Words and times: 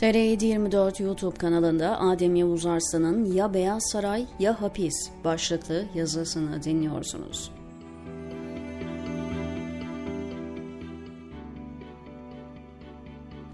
TR724 0.00 1.02
YouTube 1.02 1.36
kanalında 1.36 2.00
Adem 2.00 2.34
Yavuz 2.34 2.66
Arslan'ın 2.66 3.32
Ya 3.32 3.54
Beyaz 3.54 3.82
Saray 3.92 4.26
Ya 4.38 4.62
Hapis 4.62 4.94
başlıklı 5.24 5.84
yazısını 5.94 6.62
dinliyorsunuz. 6.62 7.55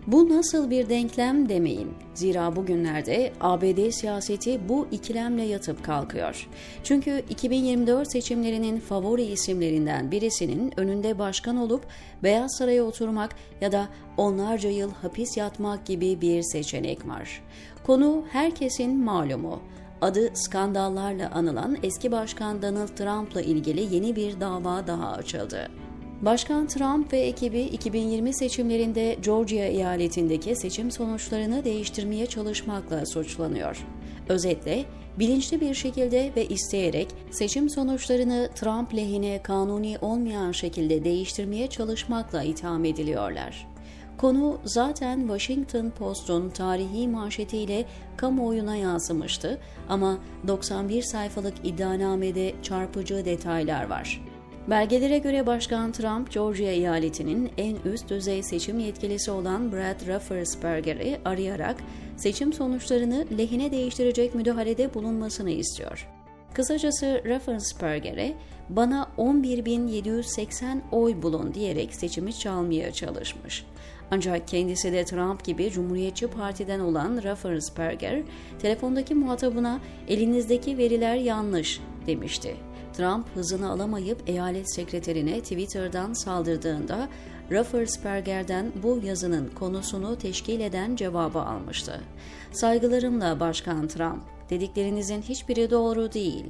Bu 0.06 0.28
nasıl 0.28 0.70
bir 0.70 0.88
denklem 0.88 1.48
demeyin. 1.48 1.94
Zira 2.14 2.56
bugünlerde 2.56 3.32
ABD 3.40 3.90
siyaseti 3.90 4.68
bu 4.68 4.86
ikilemle 4.90 5.42
yatıp 5.42 5.84
kalkıyor. 5.84 6.48
Çünkü 6.84 7.24
2024 7.30 8.12
seçimlerinin 8.12 8.80
favori 8.80 9.22
isimlerinden 9.22 10.10
birisinin 10.10 10.80
önünde 10.80 11.18
başkan 11.18 11.56
olup 11.56 11.86
Beyaz 12.22 12.56
Saray'a 12.58 12.84
oturmak 12.84 13.34
ya 13.60 13.72
da 13.72 13.88
onlarca 14.16 14.70
yıl 14.70 14.92
hapis 14.92 15.36
yatmak 15.36 15.86
gibi 15.86 16.20
bir 16.20 16.42
seçenek 16.42 17.08
var. 17.08 17.42
Konu 17.86 18.24
herkesin 18.32 19.04
malumu 19.04 19.62
adı 20.00 20.30
skandallarla 20.34 21.30
anılan 21.30 21.76
eski 21.82 22.12
başkan 22.12 22.62
Donald 22.62 22.88
Trump'la 22.88 23.42
ilgili 23.42 23.94
yeni 23.94 24.16
bir 24.16 24.40
dava 24.40 24.86
daha 24.86 25.12
açıldı. 25.12 25.70
Başkan 26.22 26.66
Trump 26.66 27.12
ve 27.12 27.20
ekibi 27.20 27.60
2020 27.60 28.34
seçimlerinde 28.34 29.16
Georgia 29.22 29.64
eyaletindeki 29.64 30.56
seçim 30.56 30.90
sonuçlarını 30.90 31.64
değiştirmeye 31.64 32.26
çalışmakla 32.26 33.06
suçlanıyor. 33.06 33.86
Özetle, 34.28 34.84
bilinçli 35.18 35.60
bir 35.60 35.74
şekilde 35.74 36.32
ve 36.36 36.46
isteyerek 36.46 37.08
seçim 37.30 37.70
sonuçlarını 37.70 38.50
Trump 38.54 38.96
lehine 38.96 39.42
kanuni 39.42 39.98
olmayan 40.00 40.52
şekilde 40.52 41.04
değiştirmeye 41.04 41.66
çalışmakla 41.66 42.42
itham 42.42 42.84
ediliyorlar. 42.84 43.68
Konu 44.18 44.58
zaten 44.64 45.20
Washington 45.20 45.90
Post'un 45.90 46.50
tarihi 46.50 47.08
manşetiyle 47.08 47.84
kamuoyuna 48.16 48.76
yansımıştı 48.76 49.58
ama 49.88 50.18
91 50.46 51.02
sayfalık 51.02 51.54
iddianamede 51.64 52.54
çarpıcı 52.62 53.24
detaylar 53.24 53.88
var. 53.88 54.31
Belgelere 54.70 55.18
göre 55.18 55.46
Başkan 55.46 55.92
Trump, 55.92 56.32
Georgia 56.32 56.66
eyaletinin 56.66 57.50
en 57.58 57.76
üst 57.92 58.10
düzey 58.10 58.42
seçim 58.42 58.78
yetkilisi 58.78 59.30
olan 59.30 59.72
Brad 59.72 60.06
Raffensperger'i 60.08 61.20
arayarak 61.24 61.76
seçim 62.16 62.52
sonuçlarını 62.52 63.26
lehine 63.38 63.70
değiştirecek 63.70 64.34
müdahalede 64.34 64.94
bulunmasını 64.94 65.50
istiyor. 65.50 66.08
Kısacası 66.54 67.22
Raffensperger'e 67.24 68.34
bana 68.68 69.08
11.780 69.18 70.80
oy 70.92 71.22
bulun 71.22 71.54
diyerek 71.54 71.94
seçimi 71.94 72.32
çalmaya 72.32 72.92
çalışmış. 72.92 73.66
Ancak 74.10 74.48
kendisi 74.48 74.92
de 74.92 75.04
Trump 75.04 75.44
gibi 75.44 75.70
Cumhuriyetçi 75.70 76.26
Parti'den 76.26 76.80
olan 76.80 77.22
Raffensperger, 77.22 78.22
telefondaki 78.58 79.14
muhatabına 79.14 79.80
elinizdeki 80.08 80.78
veriler 80.78 81.16
yanlış 81.16 81.80
demişti. 82.06 82.56
Trump 82.92 83.26
hızını 83.34 83.70
alamayıp 83.70 84.22
eyalet 84.26 84.74
sekreterine 84.74 85.40
Twitter'dan 85.40 86.12
saldırdığında 86.12 87.08
Raffensperger'den 87.50 88.72
bu 88.82 89.00
yazının 89.04 89.50
konusunu 89.54 90.18
teşkil 90.18 90.60
eden 90.60 90.96
cevabı 90.96 91.40
almıştı. 91.40 92.00
Saygılarımla 92.52 93.40
Başkan 93.40 93.88
Trump, 93.88 94.22
dediklerinizin 94.50 95.22
hiçbiri 95.22 95.70
doğru 95.70 96.12
değil. 96.12 96.44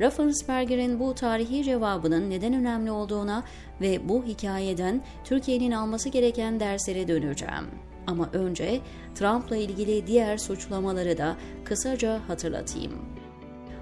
Raffensperger'in 0.00 1.00
bu 1.00 1.14
tarihi 1.14 1.64
cevabının 1.64 2.30
neden 2.30 2.54
önemli 2.54 2.90
olduğuna 2.90 3.44
ve 3.80 4.08
bu 4.08 4.24
hikayeden 4.24 5.02
Türkiye'nin 5.24 5.70
alması 5.72 6.08
gereken 6.08 6.60
derslere 6.60 7.08
döneceğim. 7.08 7.66
Ama 8.06 8.28
önce 8.32 8.80
Trump'la 9.14 9.56
ilgili 9.56 10.06
diğer 10.06 10.38
suçlamaları 10.38 11.18
da 11.18 11.36
kısaca 11.64 12.20
hatırlatayım. 12.28 13.21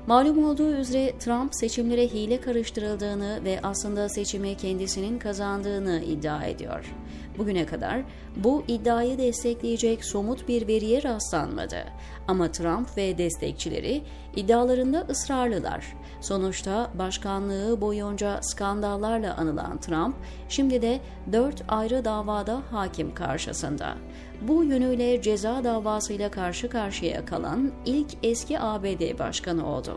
Malum 0.06 0.44
olduğu 0.44 0.72
üzere 0.72 1.18
Trump 1.18 1.54
seçimlere 1.54 2.06
hile 2.06 2.40
karıştırıldığını 2.40 3.40
ve 3.44 3.60
aslında 3.62 4.08
seçimi 4.08 4.56
kendisinin 4.56 5.18
kazandığını 5.18 6.02
iddia 6.02 6.44
ediyor. 6.44 6.94
Bugüne 7.38 7.66
kadar 7.66 8.02
bu 8.36 8.64
iddiayı 8.68 9.18
destekleyecek 9.18 10.04
somut 10.04 10.48
bir 10.48 10.68
veriye 10.68 11.02
rastlanmadı. 11.02 11.84
Ama 12.28 12.52
Trump 12.52 12.96
ve 12.96 13.18
destekçileri 13.18 14.02
iddialarında 14.36 15.06
ısrarlılar. 15.10 15.96
Sonuçta 16.20 16.90
başkanlığı 16.94 17.80
boyunca 17.80 18.42
skandallarla 18.42 19.36
anılan 19.36 19.80
Trump, 19.80 20.14
şimdi 20.48 20.82
de 20.82 21.00
dört 21.32 21.62
ayrı 21.68 22.04
davada 22.04 22.62
hakim 22.70 23.14
karşısında. 23.14 23.94
Bu 24.42 24.64
yönüyle 24.64 25.22
ceza 25.22 25.64
davasıyla 25.64 26.30
karşı 26.30 26.68
karşıya 26.68 27.24
kalan 27.24 27.72
ilk 27.86 28.08
eski 28.22 28.60
ABD 28.60 29.18
başkanı 29.18 29.66
oldu. 29.66 29.89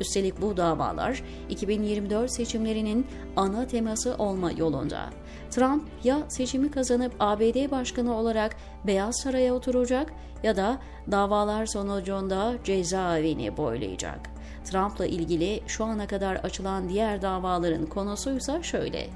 Üstelik 0.00 0.42
bu 0.42 0.56
davalar 0.56 1.22
2024 1.50 2.32
seçimlerinin 2.32 3.06
ana 3.36 3.66
teması 3.66 4.14
olma 4.18 4.52
yolunda. 4.52 5.10
Trump 5.50 5.88
ya 6.04 6.18
seçimi 6.28 6.70
kazanıp 6.70 7.12
ABD 7.20 7.70
başkanı 7.70 8.16
olarak 8.16 8.56
Beyaz 8.86 9.20
Saray'a 9.22 9.54
oturacak 9.54 10.12
ya 10.42 10.56
da 10.56 10.78
davalar 11.10 11.66
sonucunda 11.66 12.54
cezaevini 12.64 13.56
boylayacak. 13.56 14.30
Trump'la 14.64 15.06
ilgili 15.06 15.60
şu 15.66 15.84
ana 15.84 16.06
kadar 16.06 16.36
açılan 16.36 16.88
diğer 16.88 17.22
davaların 17.22 17.86
konusuysa 17.86 18.62
şöyle. 18.62 19.06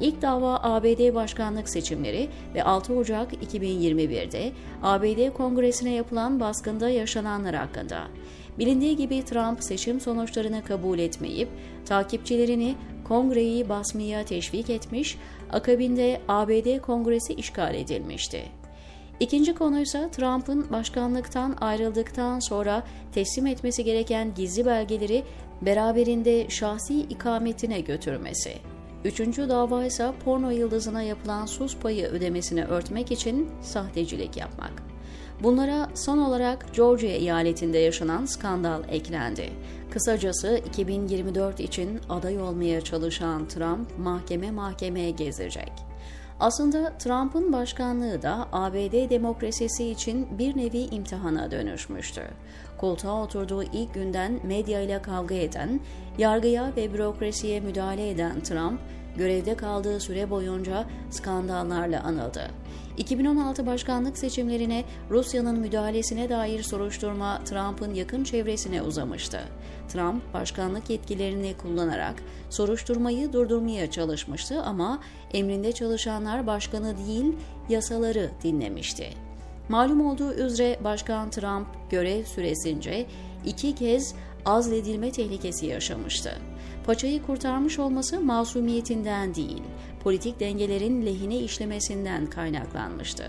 İlk 0.00 0.22
dava 0.22 0.60
ABD 0.62 1.14
başkanlık 1.14 1.68
seçimleri 1.68 2.28
ve 2.54 2.64
6 2.64 2.94
Ocak 2.94 3.32
2021'de 3.32 4.52
ABD 4.82 5.32
Kongresi'ne 5.36 5.92
yapılan 5.94 6.40
baskında 6.40 6.90
yaşananlar 6.90 7.54
hakkında. 7.54 8.06
Bilindiği 8.58 8.96
gibi 8.96 9.24
Trump 9.24 9.64
seçim 9.64 10.00
sonuçlarını 10.00 10.64
kabul 10.64 10.98
etmeyip 10.98 11.48
takipçilerini 11.84 12.74
kongreyi 13.04 13.68
basmaya 13.68 14.24
teşvik 14.24 14.70
etmiş, 14.70 15.18
akabinde 15.52 16.20
ABD 16.28 16.80
Kongresi 16.80 17.34
işgal 17.34 17.74
edilmişti. 17.74 18.42
İkinci 19.20 19.54
konuysa 19.54 20.10
Trump'ın 20.10 20.70
başkanlıktan 20.70 21.56
ayrıldıktan 21.60 22.40
sonra 22.40 22.82
teslim 23.12 23.46
etmesi 23.46 23.84
gereken 23.84 24.34
gizli 24.34 24.66
belgeleri 24.66 25.24
beraberinde 25.62 26.48
şahsi 26.48 27.00
ikametine 27.00 27.80
götürmesi. 27.80 28.52
Üçüncü 29.04 29.48
dava 29.48 29.84
ise 29.84 30.12
porno 30.24 30.50
yıldızına 30.50 31.02
yapılan 31.02 31.46
sus 31.46 31.76
payı 31.76 32.06
ödemesini 32.06 32.64
örtmek 32.64 33.12
için 33.12 33.50
sahtecilik 33.62 34.36
yapmak. 34.36 34.89
Bunlara 35.42 35.88
son 35.94 36.18
olarak 36.18 36.74
Georgia 36.74 37.10
eyaletinde 37.10 37.78
yaşanan 37.78 38.26
skandal 38.26 38.82
eklendi. 38.88 39.50
Kısacası 39.90 40.60
2024 40.66 41.60
için 41.60 42.00
aday 42.08 42.38
olmaya 42.38 42.80
çalışan 42.80 43.48
Trump 43.48 43.98
mahkeme 43.98 44.50
mahkemeye 44.50 45.10
gezecek. 45.10 45.72
Aslında 46.40 46.98
Trump'ın 46.98 47.52
başkanlığı 47.52 48.22
da 48.22 48.48
ABD 48.52 49.10
demokrasisi 49.10 49.90
için 49.90 50.38
bir 50.38 50.56
nevi 50.56 50.78
imtihana 50.78 51.50
dönüşmüştü. 51.50 52.22
Koltuğa 52.78 53.22
oturduğu 53.22 53.62
ilk 53.62 53.94
günden 53.94 54.40
medya 54.44 54.80
ile 54.80 55.02
kavga 55.02 55.34
eden, 55.34 55.80
yargıya 56.18 56.72
ve 56.76 56.94
bürokrasiye 56.94 57.60
müdahale 57.60 58.10
eden 58.10 58.40
Trump, 58.40 58.80
görevde 59.16 59.54
kaldığı 59.54 60.00
süre 60.00 60.30
boyunca 60.30 60.86
skandallarla 61.10 62.02
anıldı. 62.02 62.50
2016 62.96 63.66
başkanlık 63.66 64.18
seçimlerine 64.18 64.84
Rusya'nın 65.10 65.58
müdahalesine 65.58 66.28
dair 66.28 66.62
soruşturma 66.62 67.44
Trump'ın 67.44 67.94
yakın 67.94 68.24
çevresine 68.24 68.82
uzamıştı. 68.82 69.40
Trump 69.88 70.34
başkanlık 70.34 70.90
yetkilerini 70.90 71.54
kullanarak 71.62 72.14
soruşturmayı 72.50 73.32
durdurmaya 73.32 73.90
çalışmıştı 73.90 74.62
ama 74.62 75.00
emrinde 75.32 75.72
çalışanlar 75.72 76.46
başkanı 76.46 76.94
değil 77.06 77.36
yasaları 77.68 78.30
dinlemişti. 78.42 79.08
Malum 79.68 80.06
olduğu 80.06 80.32
üzere 80.32 80.78
Başkan 80.84 81.30
Trump 81.30 81.66
görev 81.90 82.24
süresince 82.24 83.06
iki 83.44 83.74
kez 83.74 84.14
azledilme 84.44 85.12
tehlikesi 85.12 85.66
yaşamıştı. 85.66 86.49
Paçayı 86.86 87.22
kurtarmış 87.22 87.78
olması 87.78 88.20
masumiyetinden 88.20 89.34
değil, 89.34 89.62
politik 90.02 90.40
dengelerin 90.40 91.06
lehine 91.06 91.38
işlemesinden 91.38 92.26
kaynaklanmıştı. 92.26 93.24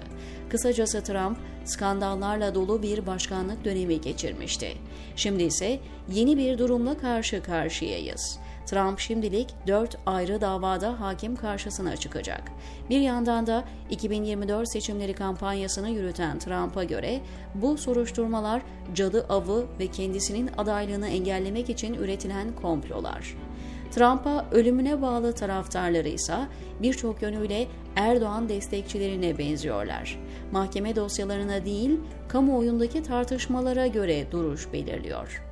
Kısacası 0.50 1.04
Trump 1.04 1.38
skandallarla 1.66 2.56
dolu 2.56 2.84
bir 2.84 3.08
başkanlık 3.08 3.66
dönemi 3.66 4.02
geçirmişti. 4.02 4.78
Şimdi 5.16 5.44
ise 5.44 5.80
yeni 6.12 6.38
bir 6.38 6.58
durumla 6.58 6.98
karşı 6.98 7.44
karşıyayız. 7.44 8.40
Trump 8.66 9.00
şimdilik 9.00 9.54
dört 9.68 9.98
ayrı 10.06 10.42
davada 10.42 11.00
hakim 11.00 11.36
karşısına 11.36 11.98
çıkacak. 11.98 12.44
Bir 12.90 13.00
yandan 13.00 13.48
da 13.48 13.64
2024 13.90 14.72
seçimleri 14.72 15.14
kampanyasını 15.14 15.90
yürüten 15.90 16.40
Trump'a 16.40 16.84
göre 16.84 17.22
bu 17.56 17.78
soruşturmalar 17.78 18.62
cadı 18.94 19.26
avı 19.30 19.66
ve 19.80 19.88
kendisinin 19.88 20.50
adaylığını 20.58 21.08
engellemek 21.08 21.70
için 21.70 21.94
üretilen 21.94 22.56
komplolar. 22.56 23.36
Trump'a 23.92 24.46
ölümüne 24.52 25.02
bağlı 25.02 25.34
taraftarları 25.34 26.08
ise 26.08 26.36
birçok 26.82 27.22
yönüyle 27.22 27.68
Erdoğan 27.96 28.50
destekçilerine 28.50 29.38
benziyorlar. 29.38 30.20
Mahkeme 30.52 30.96
dosyalarına 30.96 31.66
değil, 31.66 32.00
kamuoyundaki 32.28 33.04
tartışmalara 33.04 33.88
göre 33.88 34.32
duruş 34.32 34.74
belirliyor. 34.74 35.51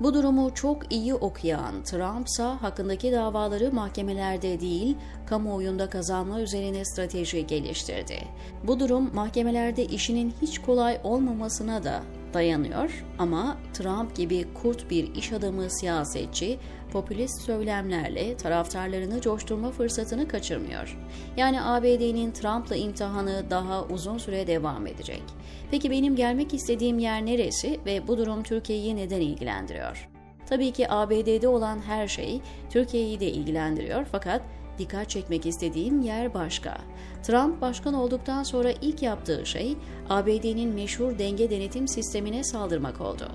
Bu 0.00 0.14
durumu 0.14 0.54
çok 0.54 0.92
iyi 0.92 1.14
okuyan 1.14 1.82
Trump 1.82 2.28
ise 2.28 2.42
hakkındaki 2.42 3.12
davaları 3.12 3.72
mahkemelerde 3.72 4.60
değil, 4.60 4.96
kamuoyunda 5.26 5.90
kazanma 5.90 6.40
üzerine 6.40 6.84
strateji 6.84 7.46
geliştirdi. 7.46 8.18
Bu 8.64 8.80
durum 8.80 9.14
mahkemelerde 9.14 9.84
işinin 9.84 10.34
hiç 10.42 10.58
kolay 10.58 11.00
olmamasına 11.04 11.84
da 11.84 12.02
dayanıyor 12.34 13.04
ama 13.18 13.56
Trump 13.72 14.16
gibi 14.16 14.46
kurt 14.54 14.90
bir 14.90 15.14
iş 15.14 15.32
adamı 15.32 15.70
siyasetçi 15.70 16.58
popülist 16.92 17.40
söylemlerle 17.40 18.36
taraftarlarını 18.36 19.20
coşturma 19.20 19.70
fırsatını 19.70 20.28
kaçırmıyor. 20.28 20.98
Yani 21.36 21.62
ABD'nin 21.62 22.32
Trump'la 22.32 22.76
imtihanı 22.76 23.44
daha 23.50 23.84
uzun 23.84 24.18
süre 24.18 24.46
devam 24.46 24.86
edecek. 24.86 25.22
Peki 25.70 25.90
benim 25.90 26.16
gelmek 26.16 26.54
istediğim 26.54 26.98
yer 26.98 27.26
neresi 27.26 27.80
ve 27.86 28.08
bu 28.08 28.18
durum 28.18 28.42
Türkiye'yi 28.42 28.96
neden 28.96 29.20
ilgilendiriyor? 29.20 30.08
Tabii 30.48 30.72
ki 30.72 30.90
ABD'de 30.90 31.48
olan 31.48 31.78
her 31.86 32.08
şey 32.08 32.40
Türkiye'yi 32.70 33.20
de 33.20 33.26
ilgilendiriyor 33.26 34.04
fakat 34.12 34.42
dikkat 34.78 35.10
çekmek 35.10 35.46
istediğim 35.46 36.00
yer 36.00 36.34
başka. 36.34 36.78
Trump 37.22 37.60
başkan 37.60 37.94
olduktan 37.94 38.42
sonra 38.42 38.70
ilk 38.82 39.02
yaptığı 39.02 39.46
şey 39.46 39.76
ABD'nin 40.08 40.74
meşhur 40.74 41.18
denge 41.18 41.50
denetim 41.50 41.88
sistemine 41.88 42.44
saldırmak 42.44 43.00
oldu. 43.00 43.28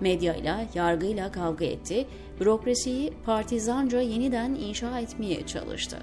Medyayla, 0.00 0.64
yargıyla 0.74 1.32
kavga 1.32 1.64
etti, 1.64 2.06
bürokrasiyi 2.40 3.12
partizanca 3.26 4.00
yeniden 4.00 4.54
inşa 4.54 5.00
etmeye 5.00 5.46
çalıştı. 5.46 5.98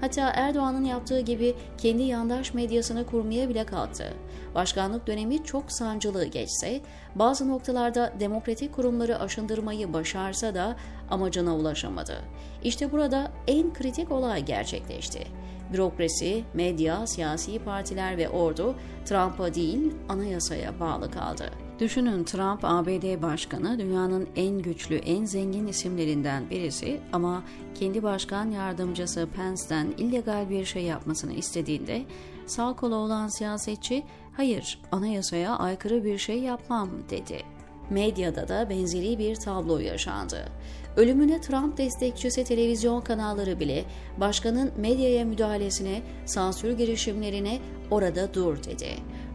Hatta 0.00 0.30
Erdoğan'ın 0.34 0.84
yaptığı 0.84 1.20
gibi 1.20 1.54
kendi 1.78 2.02
yandaş 2.02 2.54
medyasını 2.54 3.06
kurmaya 3.06 3.48
bile 3.48 3.66
kalktı. 3.66 4.14
Başkanlık 4.54 5.06
dönemi 5.06 5.44
çok 5.44 5.72
sancılı 5.72 6.24
geçse, 6.24 6.80
bazı 7.14 7.48
noktalarda 7.48 8.12
demokratik 8.20 8.72
kurumları 8.74 9.18
aşındırmayı 9.18 9.92
başarsa 9.92 10.54
da 10.54 10.76
amacına 11.10 11.56
ulaşamadı. 11.56 12.16
İşte 12.64 12.92
burada 12.92 13.32
en 13.46 13.72
kritik 13.72 14.12
olay 14.12 14.44
gerçekleşti. 14.44 15.26
Bürokrasi, 15.72 16.44
medya, 16.54 17.06
siyasi 17.06 17.58
partiler 17.58 18.16
ve 18.16 18.28
ordu 18.28 18.74
Trump'a 19.04 19.54
değil 19.54 19.92
anayasaya 20.08 20.80
bağlı 20.80 21.10
kaldı. 21.10 21.50
Düşünün 21.80 22.24
Trump 22.24 22.60
ABD 22.62 23.22
başkanı 23.22 23.78
dünyanın 23.78 24.28
en 24.36 24.58
güçlü, 24.58 24.96
en 24.96 25.24
zengin 25.24 25.66
isimlerinden 25.66 26.50
birisi 26.50 27.00
ama 27.12 27.42
kendi 27.74 28.02
başkan 28.02 28.50
yardımcısı 28.50 29.28
Pence'den 29.36 29.86
illegal 29.98 30.50
bir 30.50 30.64
şey 30.64 30.82
yapmasını 30.82 31.32
istediğinde 31.32 32.02
sağ 32.46 32.76
kola 32.76 32.94
olan 32.94 33.28
siyasetçi 33.28 34.02
hayır 34.36 34.80
anayasaya 34.92 35.56
aykırı 35.56 36.04
bir 36.04 36.18
şey 36.18 36.38
yapmam 36.38 36.90
dedi. 37.10 37.42
Medyada 37.90 38.48
da 38.48 38.70
benzeri 38.70 39.18
bir 39.18 39.36
tablo 39.36 39.78
yaşandı. 39.78 40.48
Ölümüne 40.96 41.40
Trump 41.40 41.78
destekçisi 41.78 42.44
televizyon 42.44 43.00
kanalları 43.00 43.60
bile 43.60 43.84
başkanın 44.16 44.70
medyaya 44.76 45.24
müdahalesine, 45.24 46.02
sansür 46.26 46.72
girişimlerine 46.72 47.58
orada 47.90 48.34
dur 48.34 48.64
dedi. 48.64 48.88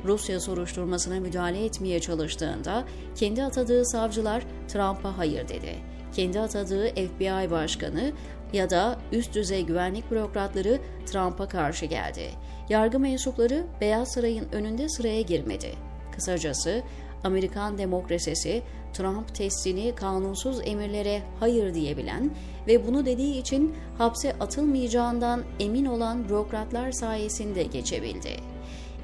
Rusya 0.05 0.39
soruşturmasına 0.39 1.19
müdahale 1.19 1.65
etmeye 1.65 1.99
çalıştığında 1.99 2.83
kendi 3.15 3.43
atadığı 3.43 3.85
savcılar 3.85 4.43
Trump'a 4.67 5.17
hayır 5.17 5.47
dedi. 5.47 5.75
Kendi 6.15 6.39
atadığı 6.39 6.87
FBI 6.87 7.51
başkanı 7.51 8.11
ya 8.53 8.69
da 8.69 8.99
üst 9.11 9.35
düzey 9.35 9.65
güvenlik 9.65 10.11
bürokratları 10.11 10.79
Trump'a 11.05 11.47
karşı 11.47 11.85
geldi. 11.85 12.29
Yargı 12.69 12.99
mensupları 12.99 13.63
Beyaz 13.81 14.13
Saray'ın 14.13 14.47
önünde 14.51 14.89
sıraya 14.89 15.21
girmedi. 15.21 15.71
Kısacası 16.15 16.83
Amerikan 17.25 17.77
demokrasisi 17.77 18.61
Trump 18.93 19.35
testini 19.35 19.95
kanunsuz 19.95 20.59
emirlere 20.63 21.21
hayır 21.39 21.73
diyebilen 21.73 22.31
ve 22.67 22.87
bunu 22.87 23.05
dediği 23.05 23.37
için 23.37 23.75
hapse 23.97 24.33
atılmayacağından 24.39 25.43
emin 25.59 25.85
olan 25.85 26.29
bürokratlar 26.29 26.91
sayesinde 26.91 27.63
geçebildi. 27.63 28.29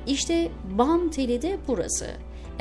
İşte 0.08 0.52
bam 0.78 1.10
teli 1.10 1.42
de 1.42 1.58
burası. 1.68 2.08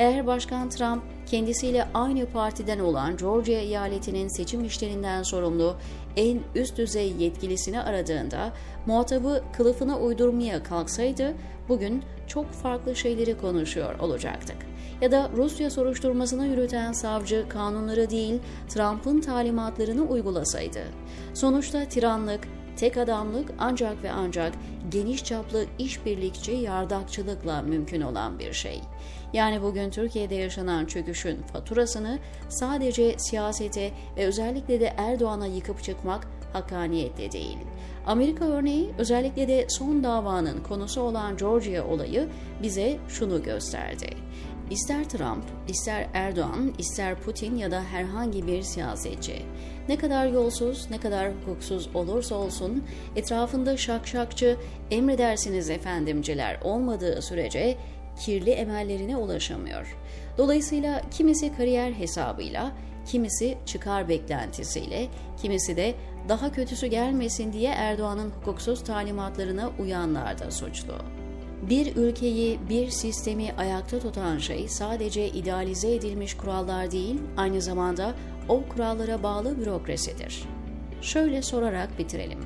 Eğer 0.01 0.27
Başkan 0.27 0.69
Trump 0.69 1.03
kendisiyle 1.25 1.87
aynı 1.93 2.25
partiden 2.25 2.79
olan 2.79 3.17
Georgia 3.17 3.59
eyaletinin 3.59 4.27
seçim 4.27 4.65
işlerinden 4.65 5.23
sorumlu 5.23 5.75
en 6.15 6.39
üst 6.55 6.77
düzey 6.77 7.13
yetkilisini 7.19 7.81
aradığında 7.81 8.53
muhatabı 8.85 9.43
kılıfına 9.57 9.99
uydurmaya 9.99 10.63
kalksaydı 10.63 11.33
bugün 11.69 12.03
çok 12.27 12.51
farklı 12.51 12.95
şeyleri 12.95 13.37
konuşuyor 13.37 13.99
olacaktık. 13.99 14.57
Ya 15.01 15.11
da 15.11 15.29
Rusya 15.35 15.69
soruşturmasını 15.69 16.47
yürüten 16.47 16.91
savcı 16.91 17.49
kanunları 17.49 18.09
değil 18.09 18.39
Trump'ın 18.69 19.21
talimatlarını 19.21 20.03
uygulasaydı. 20.03 20.83
Sonuçta 21.33 21.85
tiranlık, 21.85 22.47
tek 22.77 22.97
adamlık 22.97 23.53
ancak 23.59 24.03
ve 24.03 24.11
ancak 24.11 24.53
geniş 24.89 25.23
çaplı 25.23 25.65
işbirlikçi 25.79 26.51
yardakçılıkla 26.51 27.61
mümkün 27.61 28.01
olan 28.01 28.39
bir 28.39 28.53
şey. 28.53 28.81
Yani 29.33 29.61
bugün 29.61 29.89
Türkiye'de 29.89 30.35
yaşanan 30.35 30.85
çöküşün 30.85 31.41
faturasını 31.41 32.19
sadece 32.49 33.15
siyasete 33.17 33.91
ve 34.17 34.25
özellikle 34.25 34.79
de 34.79 34.93
Erdoğan'a 34.97 35.47
yıkıp 35.47 35.83
çıkmak 35.83 36.27
hakkaniyetle 36.53 37.31
değil. 37.31 37.57
Amerika 38.05 38.45
örneği 38.45 38.89
özellikle 38.97 39.47
de 39.47 39.65
son 39.69 40.03
davanın 40.03 40.63
konusu 40.63 41.01
olan 41.01 41.37
Georgia 41.37 41.85
olayı 41.85 42.29
bize 42.63 42.97
şunu 43.07 43.43
gösterdi. 43.43 44.07
İster 44.71 45.09
Trump, 45.09 45.43
ister 45.67 46.07
Erdoğan, 46.13 46.73
ister 46.77 47.15
Putin 47.15 47.55
ya 47.55 47.71
da 47.71 47.83
herhangi 47.83 48.47
bir 48.47 48.61
siyasetçi. 48.61 49.45
Ne 49.89 49.97
kadar 49.97 50.27
yolsuz, 50.27 50.91
ne 50.91 50.97
kadar 50.97 51.31
hukuksuz 51.31 51.89
olursa 51.93 52.35
olsun 52.35 52.83
etrafında 53.15 53.77
şakşakçı, 53.77 54.57
emredersiniz 54.91 55.69
efendimciler 55.69 56.59
olmadığı 56.63 57.21
sürece 57.21 57.77
kirli 58.19 58.51
emellerine 58.51 59.17
ulaşamıyor. 59.17 59.97
Dolayısıyla 60.37 61.01
kimisi 61.11 61.55
kariyer 61.55 61.91
hesabıyla, 61.91 62.71
kimisi 63.05 63.57
çıkar 63.65 64.09
beklentisiyle, 64.09 65.07
kimisi 65.41 65.77
de 65.77 65.95
daha 66.29 66.51
kötüsü 66.51 66.87
gelmesin 66.87 67.53
diye 67.53 67.71
Erdoğan'ın 67.71 68.29
hukuksuz 68.29 68.83
talimatlarına 68.83 69.69
uyanlar 69.79 70.39
da 70.39 70.51
suçlu. 70.51 71.20
Bir 71.69 71.95
ülkeyi, 71.95 72.59
bir 72.69 72.89
sistemi 72.89 73.53
ayakta 73.57 73.99
tutan 73.99 74.37
şey 74.37 74.67
sadece 74.67 75.27
idealize 75.27 75.95
edilmiş 75.95 76.37
kurallar 76.37 76.91
değil, 76.91 77.21
aynı 77.37 77.61
zamanda 77.61 78.13
o 78.49 78.63
kurallara 78.63 79.23
bağlı 79.23 79.59
bürokrasidir. 79.59 80.43
Şöyle 81.01 81.41
sorarak 81.41 81.99
bitirelim. 81.99 82.39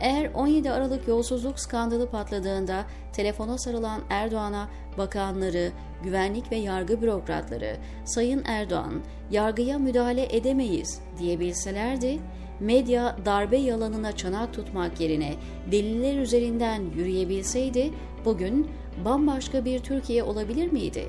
Eğer 0.00 0.30
17 0.34 0.70
Aralık 0.70 1.08
yolsuzluk 1.08 1.60
skandalı 1.60 2.10
patladığında 2.10 2.84
telefona 3.12 3.58
sarılan 3.58 4.00
Erdoğan'a 4.10 4.68
bakanları, 4.98 5.72
güvenlik 6.02 6.52
ve 6.52 6.56
yargı 6.56 7.02
bürokratları 7.02 7.76
Sayın 8.04 8.42
Erdoğan 8.44 9.02
yargıya 9.30 9.78
müdahale 9.78 10.36
edemeyiz 10.36 11.00
diyebilselerdi, 11.18 12.18
medya 12.60 13.16
darbe 13.24 13.56
yalanına 13.56 14.16
çanak 14.16 14.54
tutmak 14.54 15.00
yerine 15.00 15.34
deliller 15.72 16.18
üzerinden 16.18 16.82
yürüyebilseydi 16.96 17.90
bugün 18.24 18.70
bambaşka 19.04 19.64
bir 19.64 19.78
Türkiye 19.78 20.22
olabilir 20.22 20.72
miydi? 20.72 21.06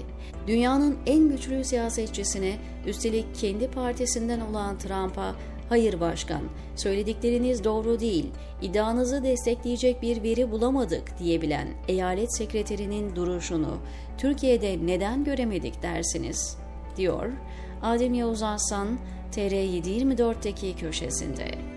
Dünyanın 0.47 0.97
en 1.05 1.29
güçlü 1.29 1.63
siyasetçisine, 1.63 2.55
üstelik 2.85 3.35
kendi 3.35 3.67
partisinden 3.67 4.39
olan 4.39 4.77
Trump'a 4.77 5.35
Hayır 5.69 5.99
başkan, 5.99 6.41
söyledikleriniz 6.75 7.63
doğru 7.63 7.99
değil, 7.99 8.25
iddianızı 8.61 9.23
destekleyecek 9.23 10.01
bir 10.01 10.23
veri 10.23 10.51
bulamadık 10.51 11.19
diyebilen 11.19 11.67
eyalet 11.87 12.37
sekreterinin 12.37 13.15
duruşunu 13.15 13.77
Türkiye'de 14.17 14.79
neden 14.85 15.23
göremedik 15.23 15.83
dersiniz, 15.83 16.57
diyor 16.97 17.31
Adem 17.81 18.13
Yavuz 18.13 18.43
Aslan 18.43 18.87
TR724'teki 19.35 20.75
köşesinde. 20.75 21.72